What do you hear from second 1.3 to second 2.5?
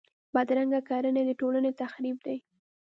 ټولنې تخریب دي